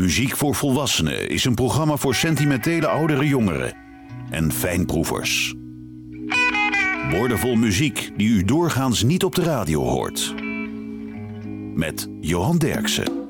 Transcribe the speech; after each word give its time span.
Muziek 0.00 0.36
voor 0.36 0.54
Volwassenen 0.54 1.28
is 1.28 1.44
een 1.44 1.54
programma 1.54 1.96
voor 1.96 2.14
sentimentele 2.14 2.86
oudere 2.86 3.26
jongeren 3.26 3.74
en 4.30 4.52
fijnproevers. 4.52 5.54
Woordenvol 7.10 7.54
muziek 7.54 8.10
die 8.16 8.28
u 8.28 8.44
doorgaans 8.44 9.02
niet 9.02 9.24
op 9.24 9.34
de 9.34 9.42
radio 9.42 9.82
hoort. 9.82 10.34
Met 11.74 12.08
Johan 12.20 12.58
Derksen. 12.58 13.28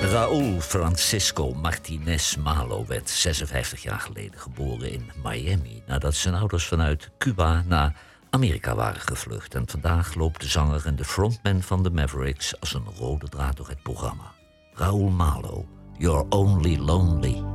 Raúl 0.00 0.60
Francisco 0.60 1.54
Martinez 1.54 2.36
Malo 2.36 2.84
werd 2.86 3.10
56 3.10 3.82
jaar 3.82 4.00
geleden 4.00 4.40
geboren 4.40 4.92
in 4.92 5.10
Miami... 5.22 5.82
nadat 5.86 6.14
zijn 6.14 6.34
ouders 6.34 6.64
vanuit 6.66 7.10
Cuba 7.18 7.64
naar 7.66 7.96
Amerika 8.30 8.74
waren 8.74 9.00
gevlucht. 9.00 9.54
En 9.54 9.68
vandaag 9.68 10.14
loopt 10.14 10.40
de 10.40 10.48
zanger 10.48 10.86
en 10.86 10.96
de 10.96 11.04
frontman 11.04 11.62
van 11.62 11.82
de 11.82 11.90
Mavericks 11.90 12.60
als 12.60 12.74
een 12.74 12.86
rode 12.98 13.28
draad 13.28 13.56
door 13.56 13.68
het 13.68 13.82
programma. 13.82 14.32
Raúl 14.74 15.10
Malo 15.10 15.66
You're 15.98 16.26
only 16.32 16.76
lonely. 16.76 17.53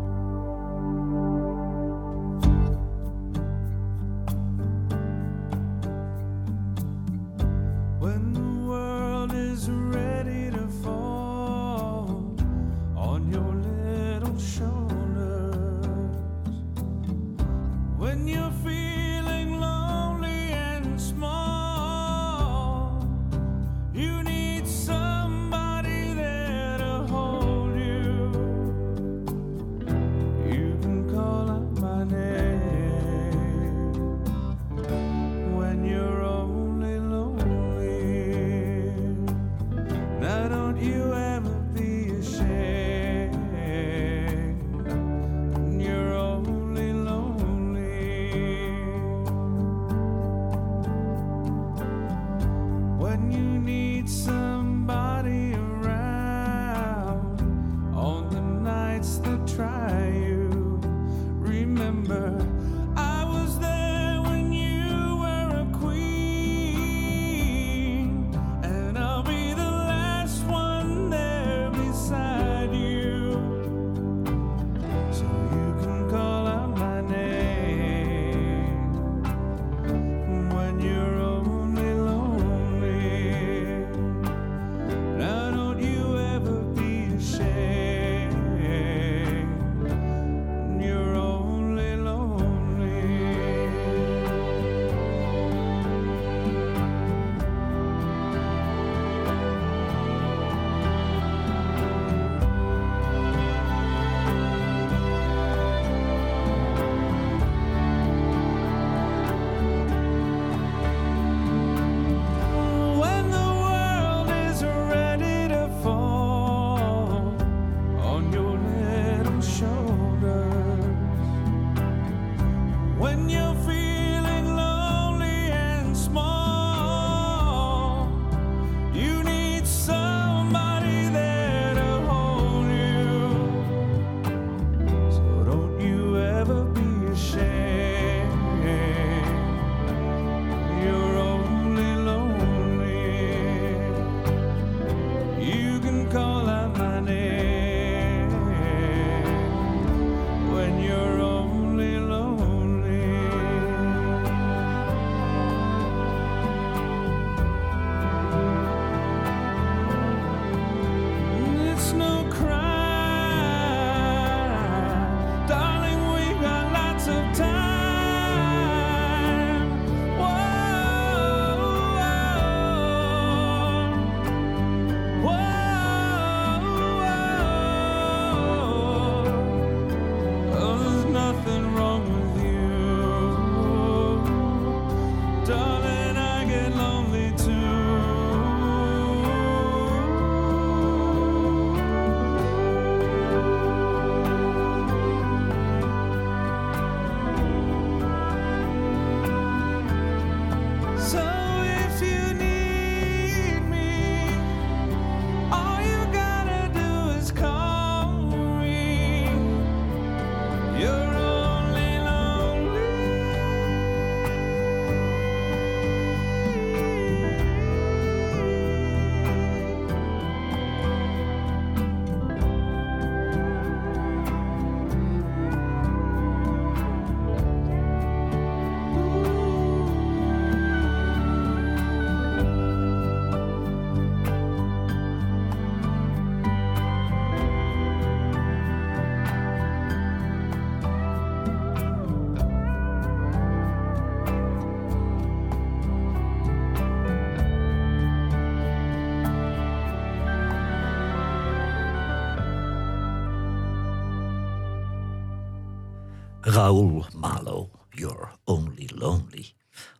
Raoul 256.70 257.06
Malo, 257.16 257.70
You're 257.90 258.30
Only 258.44 258.90
Lonely. 258.96 259.54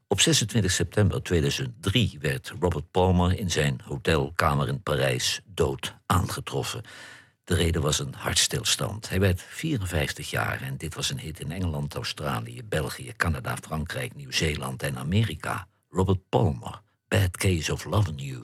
Op 0.08 0.20
26 0.20 0.72
september 0.72 1.24
2003 1.24 2.18
werd 2.22 2.54
Robert 2.60 2.92
Palmer 2.92 3.40
in 3.40 3.52
zijn 3.52 3.82
hotelkamer 3.84 4.68
in 4.68 4.82
Parijs 4.82 5.42
dood 5.46 5.96
aangetroffen. 6.06 6.82
De 7.44 7.56
reden 7.56 7.82
was 7.82 8.00
een 8.00 8.14
hartstilstand. 8.14 9.10
Hij 9.10 9.20
werd 9.20 9.42
54 9.42 10.30
jaar 10.30 10.62
en 10.62 10.78
dit 10.78 10.96
was 10.96 11.10
een 11.10 11.20
hit 11.20 11.40
in 11.40 11.52
Engeland, 11.52 11.96
Australië, 11.96 12.64
België, 12.64 13.14
Canada, 13.18 13.58
Frankrijk, 13.62 14.16
Nieuw-Zeeland 14.16 14.84
en 14.84 14.98
Amerika. 14.98 15.68
Robert 15.90 16.30
Palmer, 16.30 16.82
Bad 17.08 17.38
Case 17.38 17.74
of 17.74 17.86
Loving 17.86 18.22
You. 18.22 18.42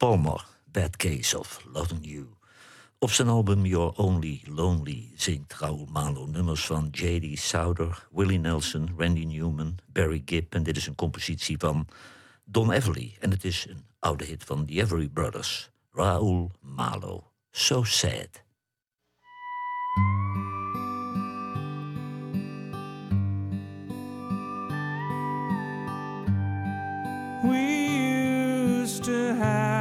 Palmer, 0.00 0.44
Bad 0.64 0.96
Case 0.96 1.38
of 1.38 1.60
Loving 1.72 2.06
You. 2.06 2.26
Op 2.98 3.10
zijn 3.10 3.28
album 3.28 3.66
You're 3.66 3.96
Only 3.96 4.42
Lonely 4.44 5.12
zingt 5.16 5.54
Raoul 5.54 5.86
Malo 5.90 6.26
nummers 6.26 6.66
van 6.66 6.88
J.D. 6.90 7.38
Souder, 7.38 8.08
Willie 8.10 8.38
Nelson, 8.38 8.94
Randy 8.96 9.24
Newman, 9.24 9.78
Barry 9.86 10.22
Gibb. 10.24 10.54
En 10.54 10.62
dit 10.62 10.76
is 10.76 10.86
een 10.86 10.94
compositie 10.94 11.58
van 11.58 11.86
Don 12.44 12.72
Everly. 12.72 13.16
En 13.18 13.30
het 13.30 13.44
is 13.44 13.66
een 13.68 13.84
oude 13.98 14.24
hit 14.24 14.44
van 14.44 14.66
The 14.66 14.72
Everly 14.72 15.08
Brothers. 15.08 15.70
Raoul 15.90 16.50
Malo. 16.60 17.32
So 17.50 17.84
sad. 17.84 18.48
to 29.02 29.34
have 29.34 29.79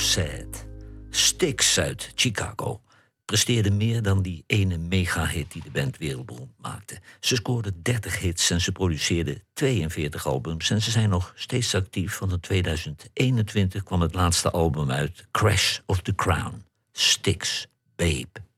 Sad. 0.00 0.66
Sticks 1.10 1.78
uit 1.78 2.12
Chicago 2.14 2.80
presteerde 3.24 3.70
meer 3.70 4.02
dan 4.02 4.22
die 4.22 4.44
ene 4.46 4.76
megahit 4.76 5.52
die 5.52 5.62
de 5.62 5.70
band 5.70 5.98
wereldberoemd 5.98 6.52
maakte. 6.58 7.00
Ze 7.20 7.34
scoorde 7.34 7.72
30 7.82 8.18
hits 8.18 8.50
en 8.50 8.60
ze 8.60 8.72
produceerde 8.72 9.42
42 9.52 10.26
albums 10.26 10.70
en 10.70 10.82
ze 10.82 10.90
zijn 10.90 11.08
nog 11.08 11.32
steeds 11.36 11.74
actief, 11.74 12.18
want 12.18 12.32
in 12.32 12.40
2021 12.40 13.82
kwam 13.82 14.00
het 14.00 14.14
laatste 14.14 14.50
album 14.50 14.90
uit, 14.90 15.26
Crash 15.30 15.78
of 15.86 16.02
the 16.02 16.14
Crown. 16.14 16.64
Sticks, 16.92 17.66
Babe. 17.96 18.49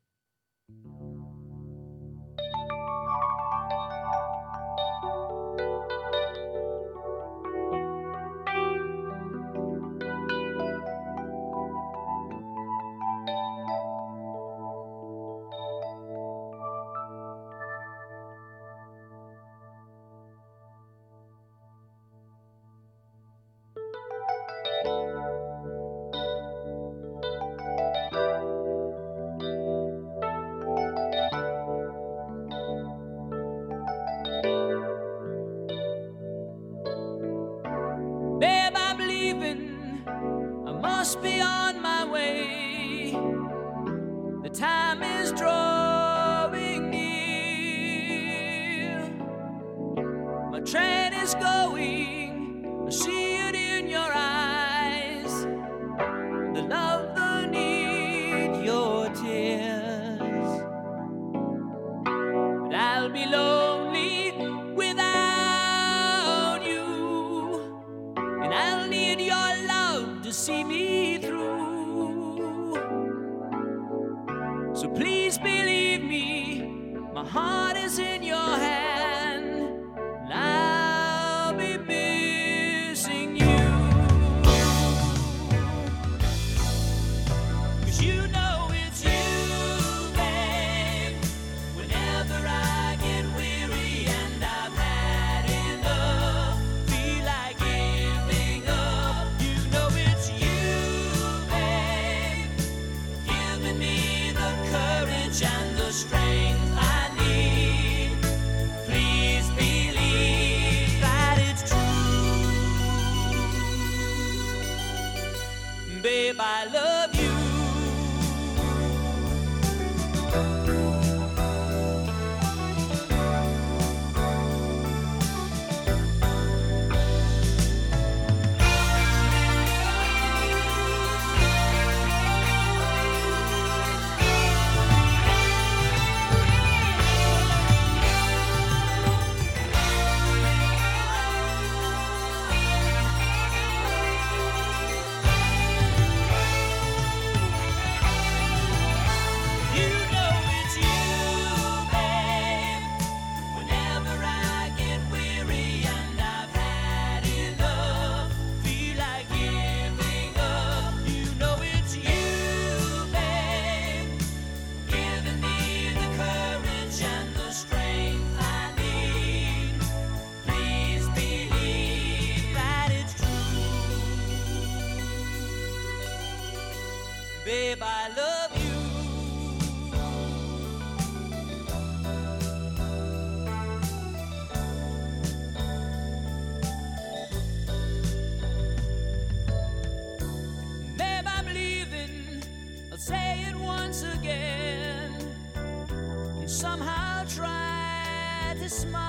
somehow 196.62 197.25
try 197.25 198.54
to 198.57 198.69
smile. 198.69 199.02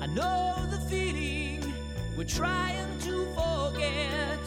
I 0.00 0.06
know 0.06 0.66
the 0.70 0.78
feeling 0.88 1.74
we're 2.16 2.24
trying 2.24 2.98
to 3.00 3.26
forget, 3.36 4.40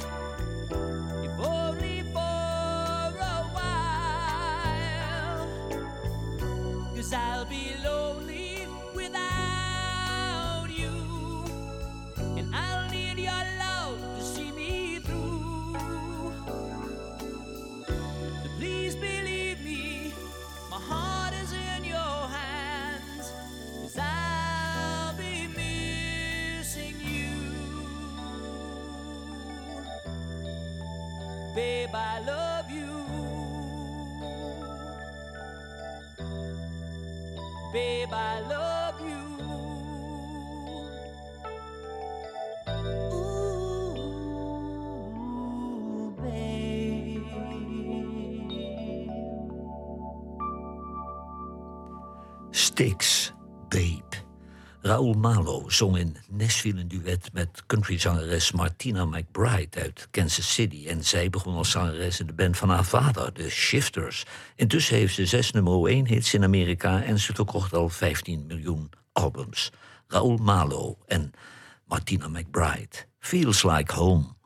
if 1.25 1.39
only 1.39 2.01
for 2.11 3.11
a 3.35 3.41
while. 3.57 5.47
Cause 6.95 7.13
I'll 7.13 7.45
be 7.45 7.75
lonely. 7.83 8.38
I 32.19 32.21
love 32.25 32.69
you. 32.69 33.05
Babe, 37.73 38.13
I 38.13 38.41
love 38.41 39.01
you. 39.01 39.39
Ooh, 43.13 43.95
babe. 46.21 47.25
Sticks. 52.51 53.08
Raul 54.89 55.13
Malo 55.13 55.63
zong 55.67 55.97
in 55.97 56.17
Nashville 56.29 56.79
een 56.79 56.87
duet 56.87 57.29
met 57.33 57.63
countryzangeres 57.67 58.51
Martina 58.51 59.05
McBride 59.05 59.81
uit 59.81 60.07
Kansas 60.11 60.53
City. 60.53 60.87
En 60.87 61.03
zij 61.03 61.29
begon 61.29 61.55
als 61.55 61.71
zangeres 61.71 62.19
in 62.19 62.27
de 62.27 62.33
band 62.33 62.57
van 62.57 62.69
haar 62.69 62.85
vader, 62.85 63.33
de 63.33 63.49
Shifters. 63.49 64.25
Intussen 64.55 64.95
heeft 64.95 65.13
ze 65.13 65.25
zes 65.25 65.51
nummer 65.51 65.85
1 65.85 66.07
hits 66.07 66.33
in 66.33 66.43
Amerika 66.43 67.03
en 67.03 67.19
ze 67.19 67.33
verkocht 67.33 67.73
al 67.73 67.89
15 67.89 68.45
miljoen 68.47 68.89
albums. 69.11 69.71
Raoul 70.07 70.37
Malo 70.37 70.97
en 71.05 71.31
Martina 71.85 72.27
McBride. 72.27 73.05
Feels 73.19 73.63
like 73.63 73.93
home. 73.93 74.38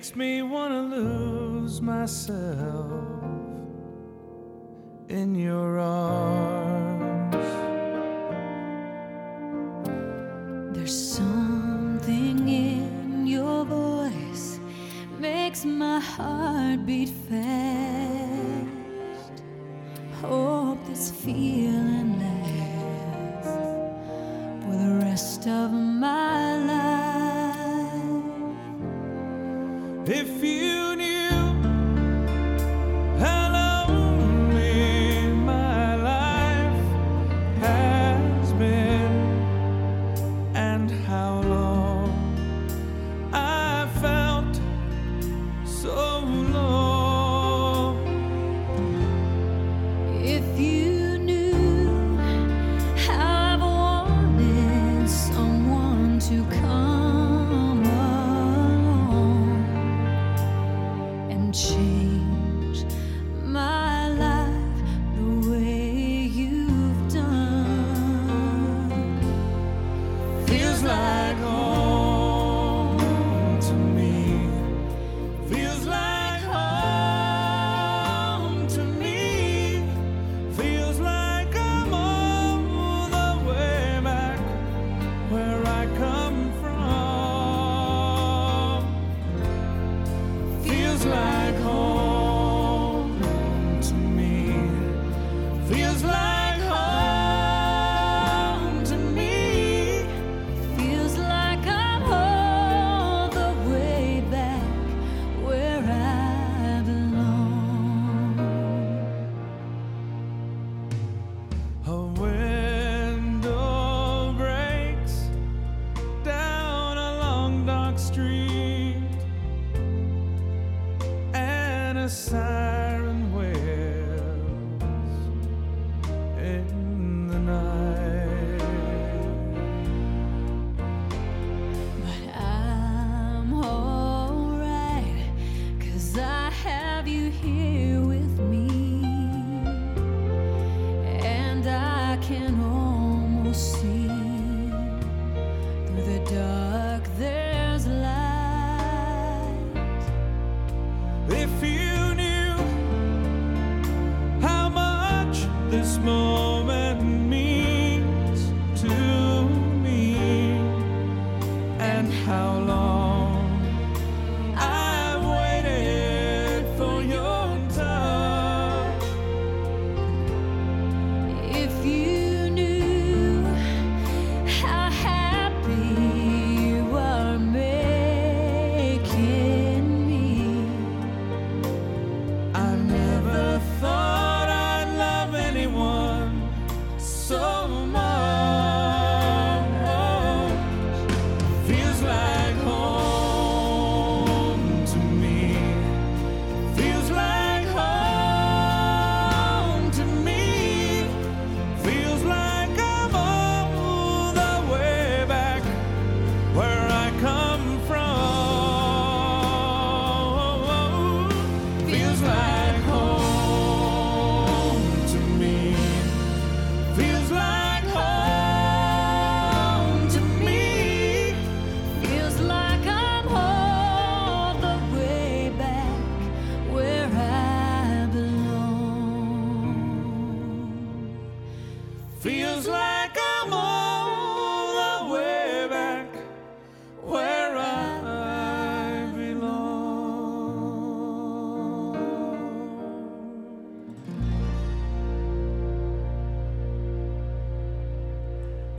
makes 0.00 0.16
me 0.16 0.40
want 0.40 0.72
to 0.72 0.96
lose 0.96 1.82
myself 1.82 3.22
in 5.10 5.34
your 5.34 5.78
arms. 5.78 6.59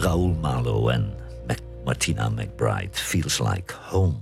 Raoul 0.02 0.38
Malo 0.42 0.90
en 0.90 1.14
Martina 1.86 2.30
McBride, 2.30 2.90
Feels 2.92 3.40
Like 3.40 3.74
Home. 3.90 4.16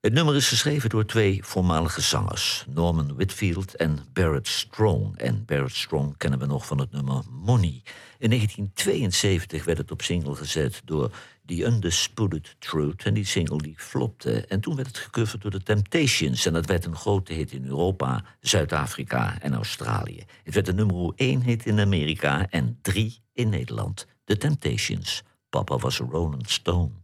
Het 0.00 0.12
nummer 0.12 0.36
is 0.36 0.48
geschreven 0.48 0.90
door 0.90 1.04
twee 1.04 1.44
voormalige 1.44 2.00
zangers, 2.00 2.64
Norman 2.68 3.14
Whitfield 3.14 3.76
en 3.76 3.98
Barrett 4.12 4.48
Strong. 4.48 5.16
En 5.18 5.44
Barrett 5.44 5.74
Strong 5.74 6.16
kennen 6.16 6.38
we 6.38 6.46
nog 6.46 6.66
van 6.66 6.78
het 6.78 6.92
nummer 6.92 7.22
Money. 7.30 7.82
In 8.18 8.28
1972 8.28 9.64
werd 9.64 9.78
het 9.78 9.90
op 9.90 10.02
single 10.02 10.34
gezet 10.34 10.82
door 10.84 11.10
The 11.46 11.64
Undisputed 11.64 12.56
Truth. 12.58 13.04
En 13.04 13.14
die 13.14 13.26
single 13.26 13.58
die 13.58 13.74
flopte. 13.76 14.46
En 14.46 14.60
toen 14.60 14.76
werd 14.76 14.88
het 14.88 14.98
gecoverd 14.98 15.42
door 15.42 15.50
de 15.50 15.62
Temptations. 15.62 16.46
En 16.46 16.52
dat 16.52 16.66
werd 16.66 16.84
een 16.84 16.96
grote 16.96 17.32
hit 17.32 17.52
in 17.52 17.64
Europa, 17.64 18.24
Zuid-Afrika 18.40 19.40
en 19.40 19.54
Australië. 19.54 20.24
Het 20.44 20.54
werd 20.54 20.68
een 20.68 20.76
nummer 20.76 21.12
1 21.16 21.42
hit 21.42 21.66
in 21.66 21.80
Amerika 21.80 22.46
en 22.50 22.78
3 22.82 23.18
in 23.32 23.48
Nederland. 23.48 24.06
The 24.32 24.48
Temptations. 24.48 25.22
Papa 25.50 25.76
was 25.76 26.00
a 26.00 26.04
Rolling 26.04 26.46
Stone. 26.46 26.94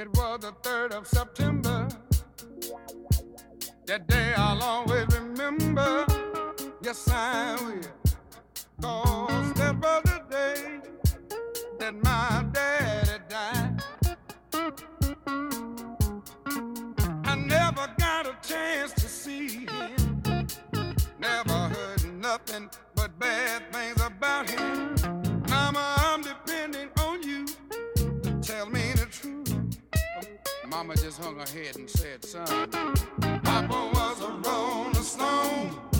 It 0.00 0.06
was 0.16 0.38
the 0.38 0.52
3rd 0.62 0.92
of 0.92 1.08
September. 1.08 1.88
That 3.86 4.06
day 4.06 4.32
I'll 4.36 4.62
always 4.62 4.97
Mama 30.78 30.94
just 30.94 31.20
hung 31.20 31.34
her 31.34 31.60
head 31.60 31.74
and 31.74 31.90
said, 31.90 32.24
son, 32.24 32.46
Papa 33.42 33.90
was 33.94 34.22
a 34.22 34.30
rolling 34.48 34.94
stone. 34.94 35.97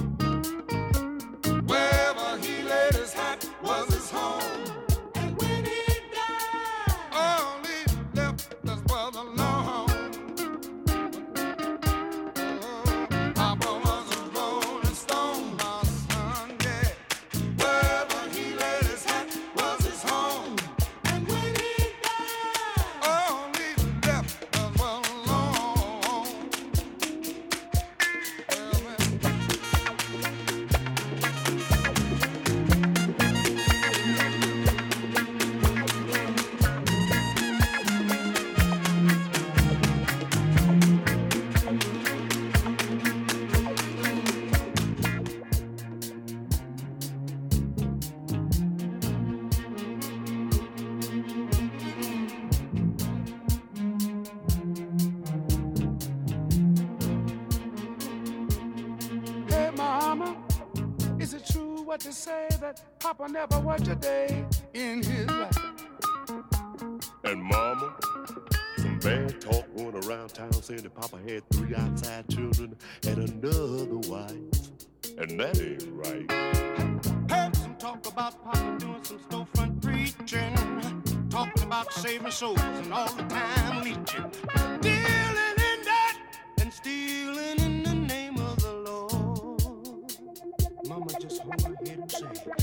Papa 63.18 63.32
never 63.32 63.58
worked 63.58 63.88
a 63.88 63.96
day 63.96 64.44
in 64.74 65.02
his 65.02 65.26
life? 65.26 65.58
And 67.24 67.42
mama, 67.42 67.96
some 68.76 68.98
bad 69.00 69.40
talk 69.40 69.66
going 69.76 70.04
around 70.04 70.28
town 70.28 70.52
saying 70.52 70.82
that 70.82 70.94
Papa 70.94 71.18
had 71.26 71.42
three 71.50 71.74
outside 71.74 72.28
children 72.28 72.76
and 73.08 73.28
another 73.28 73.96
wife. 74.08 74.30
And 75.18 75.40
that 75.40 75.60
ain't 75.60 75.88
right. 75.90 76.30
Heard 77.28 77.56
some 77.56 77.74
talk 77.74 78.06
about 78.06 78.40
Papa 78.44 78.76
doing 78.78 79.02
some 79.02 79.18
storefront 79.18 79.82
preaching, 79.82 81.28
talking 81.28 81.64
about 81.64 81.92
saving 81.92 82.30
souls 82.30 82.60
and 82.60 82.92
all 82.92 83.12
the 83.14 83.24
time 83.24 83.82
leeching, 83.82 84.30
dealing 84.80 85.58
in 85.58 85.82
that 85.84 86.18
and 86.60 86.72
stealing 86.72 87.58
in 87.58 87.82
the 87.82 87.94
name 87.94 88.36
of 88.36 88.62
the 88.62 88.72
Lord. 88.74 90.12
Mama 90.86 91.06
just 91.20 91.42
hung 91.42 91.58
her 91.64 91.74
head 91.84 91.98
and 91.98 92.10
said, 92.10 92.57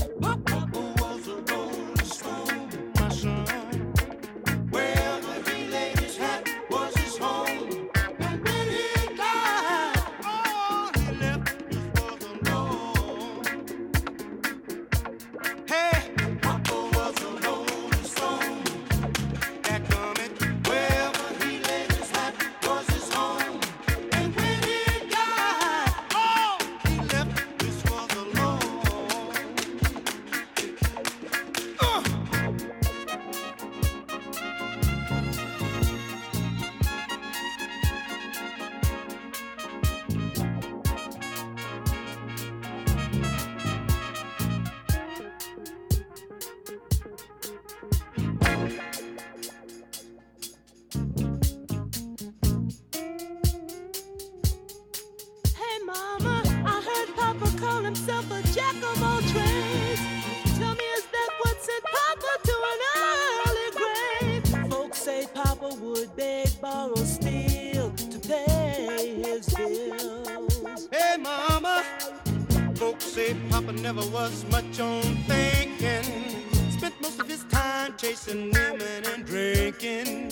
drinking 79.72 80.25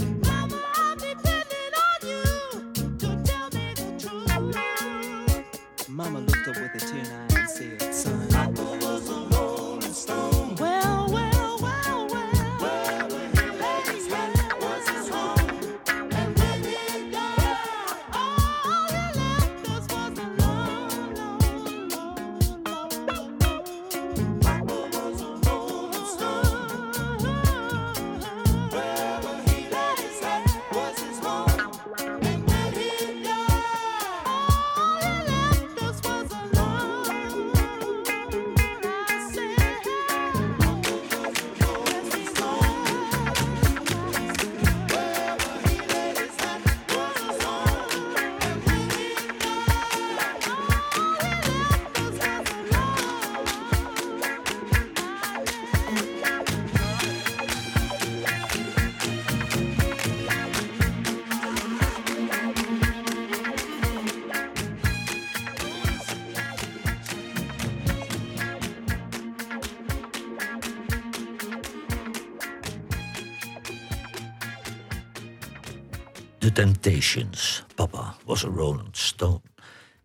Temptations. 76.54 77.64
Papa 77.74 78.14
was 78.24 78.42
Roland 78.42 78.96
Stone. 78.96 79.40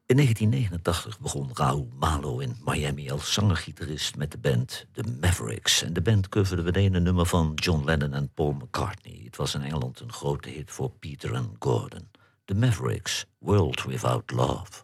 In 0.06 0.16
1989 0.16 1.20
begon 1.20 1.50
Raoul 1.54 1.88
Malo 2.00 2.40
in 2.40 2.56
Miami 2.66 3.12
als 3.12 3.34
zangergitarist 3.34 4.16
met 4.16 4.32
de 4.32 4.38
band 4.38 4.86
The 4.94 5.04
Mavericks. 5.22 5.84
En 5.84 5.94
de 5.94 6.02
band 6.02 6.30
coverde 6.30 6.64
meteen 6.64 6.94
een 6.94 7.04
nummer 7.04 7.26
van 7.26 7.52
John 7.56 7.86
Lennon 7.86 8.14
en 8.14 8.30
Paul 8.34 8.52
McCartney. 8.52 9.22
Het 9.24 9.36
was 9.36 9.56
in 9.56 9.62
Engeland 9.62 10.00
een 10.00 10.14
grote 10.14 10.50
hit 10.50 10.72
voor 10.72 10.90
Peter 10.90 11.34
en 11.34 11.56
Gordon. 11.60 12.08
The 12.46 12.56
Mavericks, 12.56 13.26
World 13.40 13.84
Without 13.84 14.32
Love. 14.32 14.84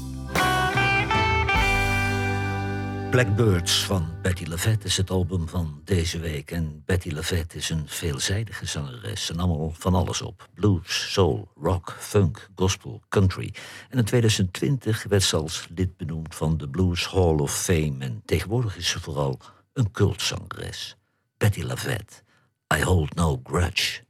Blackbirds 3.11 3.85
van 3.85 4.13
Betty 4.21 4.45
LaVette 4.45 4.87
is 4.87 4.97
het 4.97 5.09
album 5.09 5.47
van 5.47 5.81
deze 5.83 6.19
week. 6.19 6.51
En 6.51 6.83
Betty 6.85 7.11
LaVette 7.11 7.57
is 7.57 7.69
een 7.69 7.87
veelzijdige 7.87 8.65
zangeres. 8.65 9.29
En 9.29 9.39
allemaal 9.39 9.73
van 9.77 9.93
alles 9.93 10.21
op. 10.21 10.49
Blues, 10.53 11.11
soul, 11.11 11.51
rock, 11.55 11.95
funk, 11.99 12.49
gospel, 12.55 13.01
country. 13.09 13.53
En 13.89 13.97
in 13.97 14.05
2020 14.05 15.03
werd 15.03 15.23
ze 15.23 15.35
als 15.35 15.67
lid 15.75 15.97
benoemd 15.97 16.35
van 16.35 16.57
de 16.57 16.69
Blues 16.69 17.07
Hall 17.07 17.37
of 17.39 17.61
Fame. 17.61 17.95
En 17.99 18.21
tegenwoordig 18.25 18.77
is 18.77 18.89
ze 18.89 18.99
vooral 18.99 19.39
een 19.73 19.91
cultzangeres. 19.91 20.97
Betty 21.37 21.61
LaVette. 21.61 22.13
I 22.77 22.83
hold 22.83 23.15
no 23.15 23.41
grudge. 23.43 24.01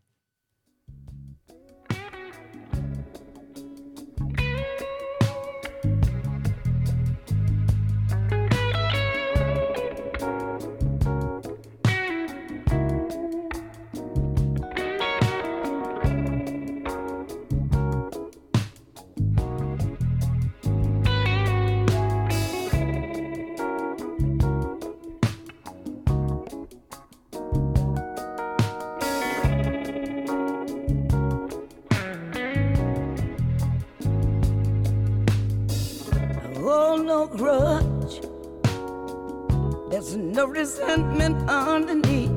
Resentment 40.72 41.50
underneath. 41.50 42.32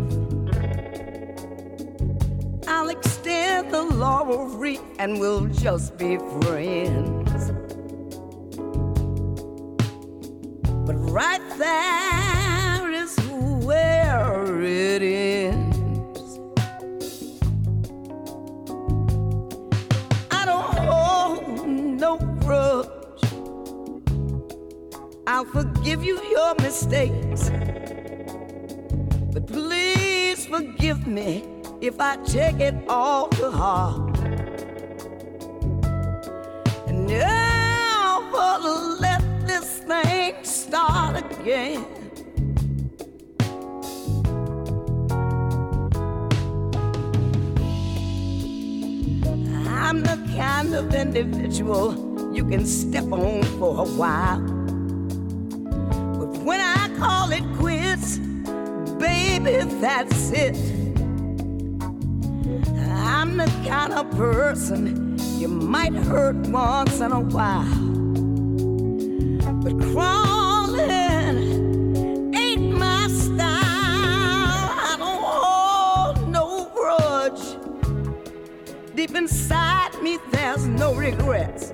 I'll 2.66 2.88
extend 2.88 3.70
the 3.70 3.82
laurel 3.82 4.46
wreath 4.46 4.82
and 4.98 5.20
we'll 5.20 5.46
just 5.46 5.96
be 5.96 6.18
friends. 6.18 7.13
You 52.34 52.44
can 52.44 52.66
step 52.66 53.04
on 53.12 53.42
for 53.60 53.78
a 53.78 53.84
while. 53.84 54.40
But 56.18 56.36
when 56.42 56.60
I 56.60 56.88
call 56.98 57.30
it 57.30 57.44
quits, 57.58 58.18
baby, 58.98 59.64
that's 59.80 60.32
it. 60.32 60.56
I'm 62.90 63.36
the 63.36 63.46
kind 63.66 63.92
of 63.92 64.10
person 64.16 65.16
you 65.38 65.46
might 65.46 65.92
hurt 65.92 66.34
once 66.48 67.00
in 67.00 67.12
a 67.12 67.20
while. 67.20 67.64
But 69.62 69.78
crawling 69.92 70.84
ain't 72.34 72.76
my 72.76 73.06
style. 73.06 73.38
I 73.46 74.96
don't 74.98 75.22
hold 75.22 76.28
no 76.30 76.68
grudge. 76.74 77.56
Deep 78.96 79.14
inside 79.14 80.02
me, 80.02 80.18
there's 80.32 80.66
no 80.66 80.94
regrets. 80.94 81.73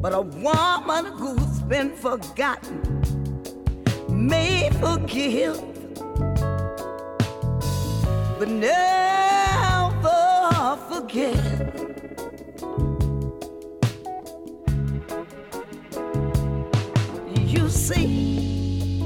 But 0.00 0.14
a 0.14 0.20
woman 0.20 1.06
who's 1.06 1.60
been 1.62 1.90
forgotten 1.96 3.02
may 4.08 4.70
forgive, 4.80 5.60
but 8.38 8.48
never 8.48 9.18
forget. 10.88 11.34
You 17.34 17.68
see, 17.68 19.00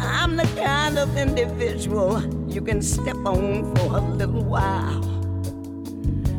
I'm 0.00 0.36
the 0.36 0.48
kind 0.56 0.96
of 0.98 1.16
individual 1.16 2.22
you 2.48 2.60
can 2.60 2.82
step 2.82 3.16
on 3.26 3.74
for 3.74 3.96
a 3.96 4.00
little 4.00 4.44
while. 4.44 5.00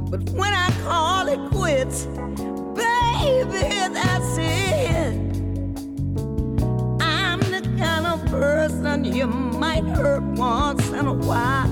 But 0.09 0.29
when 0.29 0.53
I 0.53 0.71
call 0.85 1.27
it 1.27 1.51
quits, 1.51 2.07
you 3.29 3.45
that's 3.93 4.37
all? 4.37 5.13
I'm 7.01 7.39
the 7.39 7.61
kind 7.77 8.05
of 8.07 8.25
person 8.27 9.03
you 9.05 9.27
might 9.27 9.83
hurt 9.83 10.23
once 10.23 10.87
in 10.89 11.05
a 11.07 11.13
while. 11.13 11.67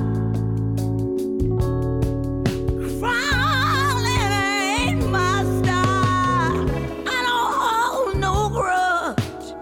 Ain't 4.89 5.09
my 5.09 5.43
style. 5.59 6.69
I 7.07 7.21
don't 7.27 7.53
hold 7.61 8.15
no 8.17 8.49
grudge. 8.49 9.53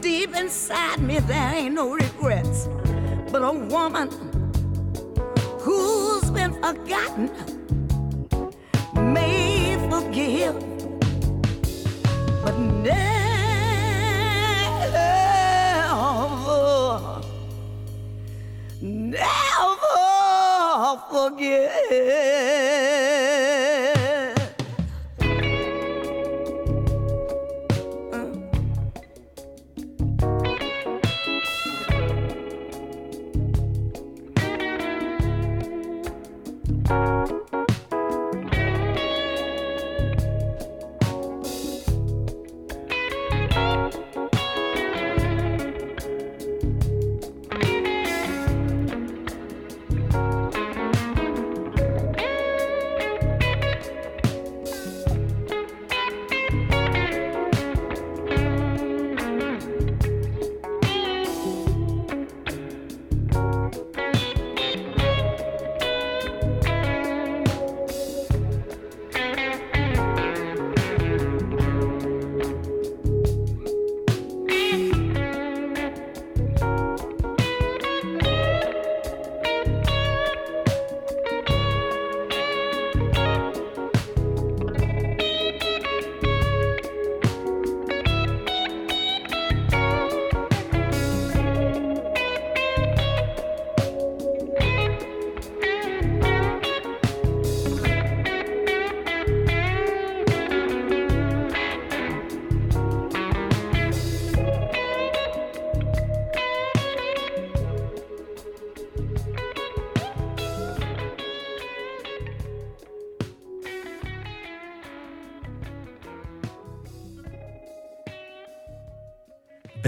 Deep 0.00 0.34
inside 0.36 1.00
me, 1.00 1.18
there 1.20 1.54
ain't 1.54 1.74
no 1.74 1.92
regrets. 1.94 2.68
But 3.30 3.42
a 3.42 3.52
woman 3.52 4.08
who's 5.60 6.30
been 6.30 6.52
forgotten 6.54 7.30
Yeah. 21.38 21.76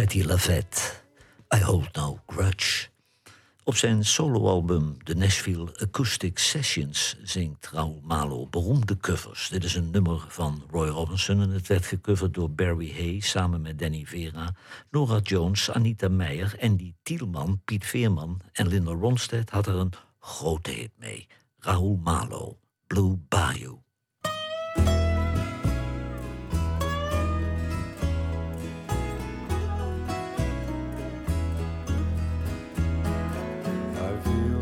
Patti 0.09 0.25
LaVette, 0.25 1.03
I 1.55 1.61
Hold 1.61 1.95
No 1.95 2.21
Grudge. 2.27 2.89
Op 3.65 3.77
zijn 3.77 4.05
soloalbum 4.05 5.03
The 5.05 5.15
Nashville 5.15 5.69
Acoustic 5.77 6.39
Sessions 6.39 7.17
zingt 7.23 7.71
Raoul 7.71 8.01
Malo 8.05 8.47
beroemde 8.47 8.97
covers. 8.97 9.49
Dit 9.49 9.65
is 9.65 9.75
een 9.75 9.91
nummer 9.91 10.25
van 10.29 10.63
Roy 10.71 10.89
Robinson 10.89 11.41
en 11.41 11.51
het 11.51 11.67
werd 11.67 11.87
gecoverd 11.87 12.35
door 12.35 12.51
Barry 12.51 12.93
Hay 12.93 13.21
samen 13.21 13.61
met 13.61 13.79
Danny 13.79 14.05
Vera, 14.07 14.55
Nora 14.91 15.19
Jones, 15.19 15.71
Anita 15.71 16.09
Meijer, 16.09 16.57
Andy 16.61 16.95
Tielman, 17.03 17.61
Piet 17.65 17.87
Veerman 17.87 18.41
en 18.53 18.69
Linda 18.69 18.93
Ronstedt 18.93 19.51
had 19.51 19.67
er 19.67 19.75
een 19.75 19.93
grote 20.19 20.71
hit 20.71 20.93
mee. 20.99 21.27
Raoul 21.59 22.01
Malo, 22.03 22.59
Blue 22.87 23.19
Bayou. 23.29 23.79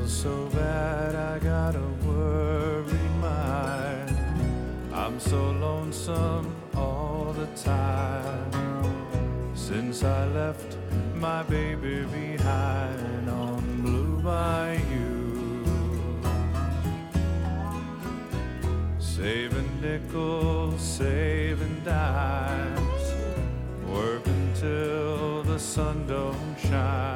so 0.08 0.46
bad, 0.52 1.14
I 1.16 1.38
got 1.40 1.74
a 1.74 1.88
worried 2.06 3.16
mind. 3.20 4.16
I'm 4.92 5.18
so 5.18 5.50
lonesome 5.50 6.54
all 6.76 7.34
the 7.36 7.46
time. 7.56 9.54
Since 9.54 10.04
I 10.04 10.26
left 10.26 10.76
my 11.14 11.42
baby 11.42 12.04
behind 12.04 13.28
on 13.28 13.82
Blue 13.82 14.20
Bayou. 14.22 15.64
Saving 18.98 19.80
nickels, 19.80 20.80
saving 20.80 21.82
dimes, 21.84 23.12
working 23.88 24.52
till 24.54 25.42
the 25.42 25.58
sun 25.58 26.06
don't 26.06 26.56
shine. 26.58 27.15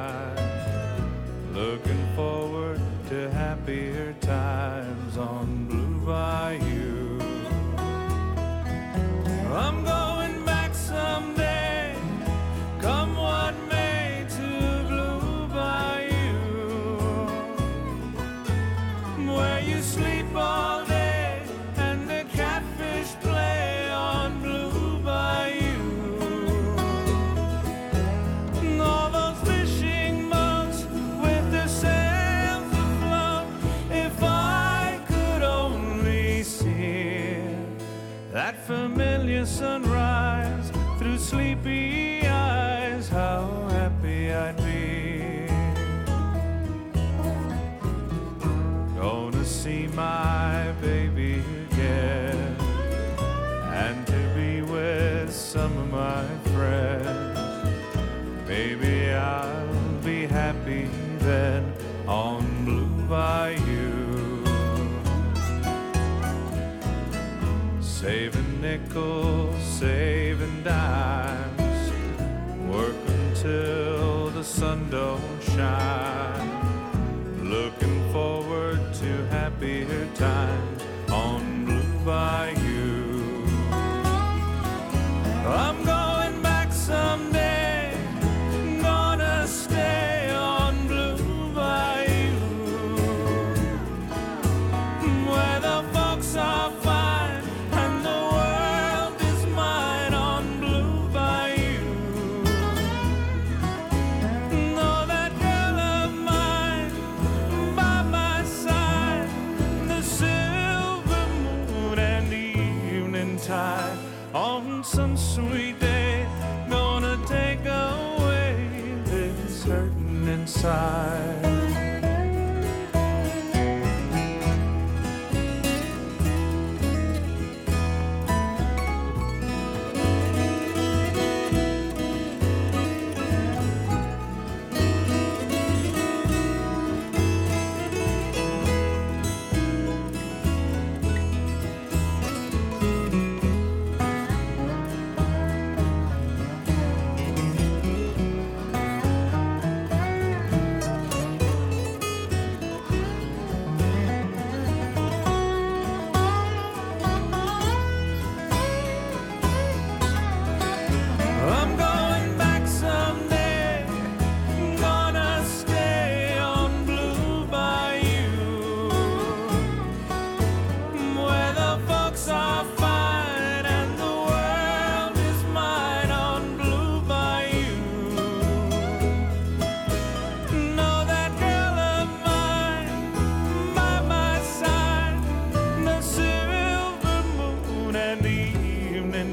sweet 115.35 115.79
day, 115.79 116.27
gonna 116.69 117.17
take 117.25 117.63
away 117.65 118.67
this 119.05 119.63
hurting 119.63 120.27
inside. 120.27 120.90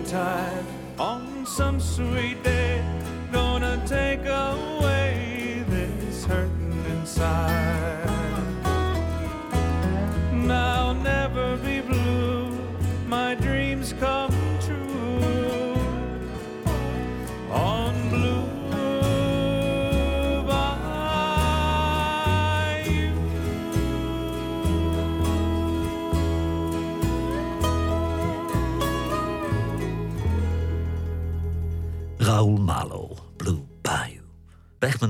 tide 0.08 0.64
on 0.98 1.44
some 1.44 1.78
sweet 1.78 2.42
day. 2.42 2.82
Gonna 3.30 3.82
take 3.86 4.24
a 4.24 4.77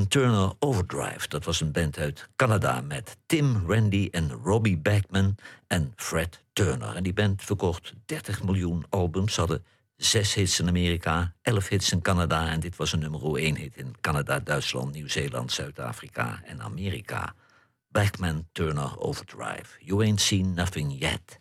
Turner 0.09 0.53
Overdrive. 0.59 1.29
Dat 1.29 1.45
was 1.45 1.61
een 1.61 1.73
band 1.73 1.99
uit 1.99 2.29
Canada 2.37 2.81
met 2.81 3.17
Tim 3.27 3.65
Randy 3.67 4.09
en 4.11 4.31
Robbie 4.31 4.79
Backman 4.79 5.35
en 5.67 5.93
Fred 5.97 6.45
Turner. 6.53 6.97
En 6.97 7.03
die 7.03 7.13
band 7.13 7.43
verkocht 7.43 7.93
30 8.07 8.43
miljoen 8.43 8.85
albums, 8.89 9.37
hadden 9.37 9.65
zes 9.97 10.35
hits 10.35 10.61
in 10.61 10.69
Amerika, 10.69 11.35
11 11.43 11.69
hits 11.69 11.93
in 11.93 12.03
Canada. 12.03 12.49
En 12.49 12.61
dit 12.61 12.77
was 12.77 12.93
een 12.93 12.99
nummer 12.99 13.37
1 13.37 13.57
hit 13.57 13.77
in 13.77 13.95
Canada, 14.01 14.41
Duitsland, 14.41 14.93
Nieuw-Zeeland, 14.93 15.53
Zuid-Afrika 15.53 16.41
en 16.45 16.63
Amerika. 16.63 17.35
Backman 17.89 18.47
Turner 18.53 18.99
Overdrive. 18.99 19.77
You 19.79 20.05
ain't 20.05 20.21
seen 20.21 20.55
nothing 20.55 20.99
yet. 20.99 21.39